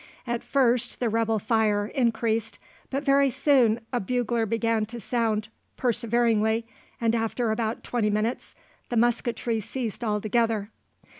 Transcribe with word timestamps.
At 0.25 0.43
first 0.43 0.99
the 0.99 1.09
rebel 1.09 1.37
fire 1.37 1.85
increased, 1.85 2.57
but 2.89 3.03
very 3.03 3.29
soon 3.29 3.81
a 3.93 3.99
bugler 3.99 4.47
began 4.47 4.87
to 4.87 4.99
sound 4.99 5.49
perseveringly, 5.77 6.65
and 6.99 7.13
after 7.13 7.51
about 7.51 7.83
twenty 7.83 8.09
minutes 8.09 8.55
the 8.89 8.97
musketry 8.97 9.59
ceased 9.59 10.03
altogether. 10.03 10.71